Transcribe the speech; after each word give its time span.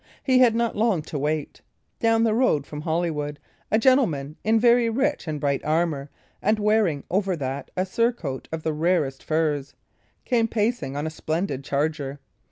He 0.23 0.39
had 0.39 0.55
not 0.55 0.75
long 0.75 1.03
to 1.03 1.19
wait. 1.19 1.61
Down 1.99 2.23
the 2.23 2.33
road 2.33 2.65
from 2.65 2.81
Holywood 2.81 3.37
a 3.69 3.77
gentleman 3.77 4.35
in 4.43 4.59
very 4.59 4.89
rich 4.89 5.27
and 5.27 5.39
bright 5.39 5.63
armour, 5.63 6.09
and 6.41 6.57
wearing 6.57 7.03
over 7.11 7.35
that 7.35 7.69
a 7.77 7.85
surcoat 7.85 8.47
of 8.51 8.63
the 8.63 8.73
rarest 8.73 9.21
furs, 9.23 9.75
came 10.25 10.47
pacing 10.47 10.97
on 10.97 11.05
a 11.05 11.11
splendid 11.11 11.63
charger. 11.63 12.19